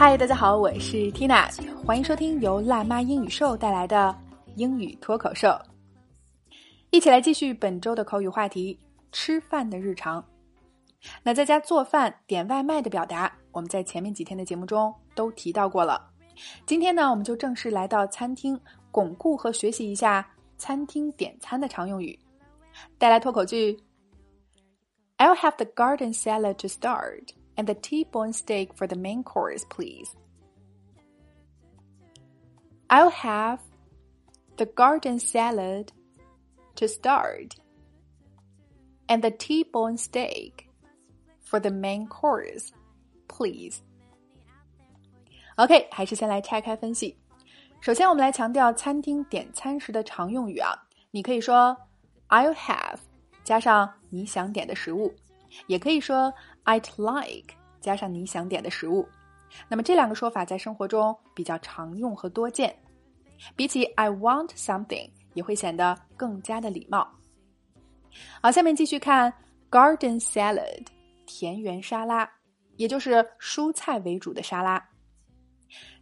[0.00, 1.46] 嗨，大家好，我是 Tina，
[1.84, 4.18] 欢迎收听由辣妈英语秀带来的
[4.56, 5.54] 英语脱口秀。
[6.88, 8.80] 一起来继续本周的口语话题：
[9.12, 10.24] 吃饭的日常。
[11.22, 16.10] 那在家做饭、点外卖的表达，我们在前面几天的节目中都提到过了。
[16.64, 18.58] 今天呢，我们就正式来到餐厅，
[18.90, 20.26] 巩固和学习一下
[20.56, 22.18] 餐厅点餐的常用语。
[22.96, 23.78] 带来脱口剧
[25.18, 30.09] ：I'll have the garden salad to start and the T-bone steak for the main course, please.
[32.87, 33.59] I'll have
[34.57, 35.91] the garden salad
[36.75, 37.55] to start
[39.07, 40.69] and the T-bone steak
[41.43, 42.69] for the main course,
[43.27, 43.79] please.
[45.57, 47.17] OK，还是先来拆开分析。
[47.79, 50.73] 首先，我们来强调餐厅点餐时的常用语啊。
[51.11, 51.77] 你可以说
[52.29, 52.97] "I'll have"
[53.43, 55.13] 加上你想点的食物，
[55.66, 56.32] 也可以说
[56.64, 59.08] "I'd like" 加上你想点的食物。
[59.68, 62.76] 那么这两个说法在生活中比较常用和多见，
[63.56, 67.10] 比起 "I want something" 也会显得更加的礼貌。
[68.40, 69.32] 好，下面继续看
[69.70, 70.86] "Garden salad"
[71.26, 72.30] 田园沙拉，
[72.76, 74.88] 也就是蔬菜为主的沙拉。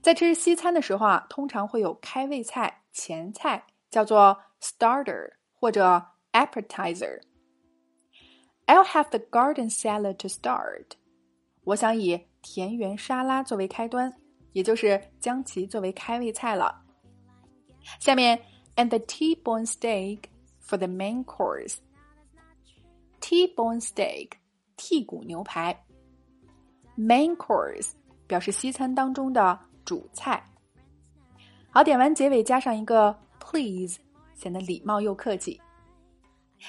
[0.00, 7.20] 在吃西餐的时候啊，通常会有开胃菜、前菜，叫做 starter 或者 appetizer。
[8.68, 10.92] I'll have the garden salad to start。
[11.64, 14.12] 我想以田园沙拉作为开端，
[14.52, 16.82] 也就是将其作为开胃菜了。
[17.98, 18.38] 下面
[18.76, 20.24] ，and the T-bone steak
[20.62, 21.76] for the main course。
[23.20, 24.32] T-bone steak，
[24.76, 25.86] 剔骨牛排。
[26.94, 27.92] Main course
[28.26, 30.44] 表示西餐当中的主菜。
[31.70, 33.98] 好，点完结尾加上一个 please，
[34.34, 35.58] 显得礼貌又客气。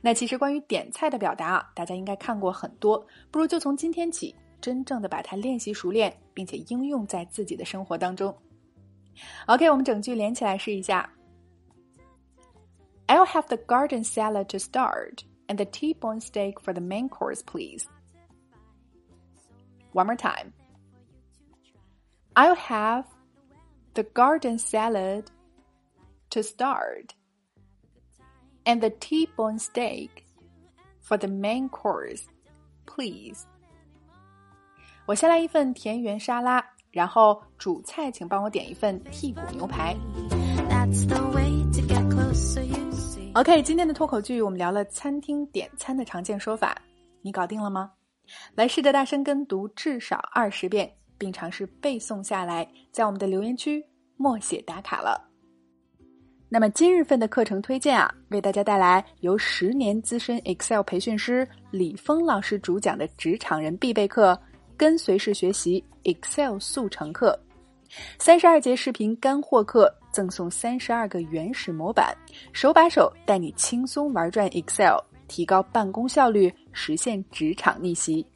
[0.00, 8.36] 那其实关于点菜的表达啊，大家应该看过很多，不如就从今天起，真正的把它练习熟练，并且应用在自己的生活当中。
[9.46, 11.08] OK，我们整句连起来试一下。
[13.06, 17.86] I'll have the garden salad to start and the T-bone steak for the main course, please.
[19.92, 20.52] One more time.
[22.34, 23.04] I'll have
[23.94, 25.26] the garden salad
[26.30, 27.14] to start
[28.65, 30.09] and the T-bone steak
[31.01, 32.23] for the main course,
[32.85, 33.43] please.
[35.05, 39.95] 我先来一份田园沙拉，然后主菜请帮我点一份剔骨牛排。
[43.33, 46.75] OK，今天的脱口剧我们聊了餐厅点餐的常见说法，
[47.21, 47.91] 你搞定了吗？
[48.55, 50.93] 来试着大声跟读至少二十遍。
[51.21, 53.85] 并尝试背诵下来，在我们的留言区
[54.17, 55.30] 默写打卡了。
[56.53, 64.37] 那么今日份的课程推荐啊，为大家带来由十年资深 Excel 培训师李峰老师主讲的职场人必备课——
[64.75, 67.39] 跟随式学习 Excel 速成课，
[68.19, 72.13] 三十二节视频干货课，赠送三十二个原始模板，
[72.51, 74.97] 手把手带你轻松玩转 Excel，
[75.29, 78.27] 提高办公效率，实现职场逆袭。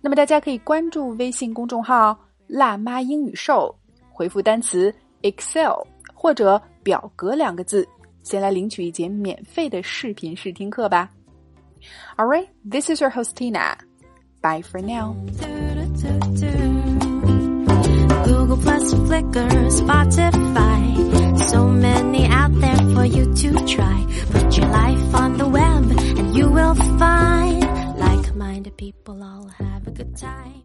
[0.00, 2.16] 那么大家可以关注微信公众号
[2.46, 3.74] “辣妈英语秀”，
[4.14, 5.82] 回复单词 “Excel”
[6.21, 7.87] 或者“表格”两个字，
[8.23, 11.09] 先来领取一节免费的视频试听课吧。
[12.17, 13.75] All right, this is your host Tina.
[14.41, 15.15] Bye for now.
[18.25, 24.05] Google Plus, Flickr, Spotify, so many out there for you to try.
[24.31, 27.61] Put your life on the web and you will find
[27.97, 30.63] like-minded people all have a good time.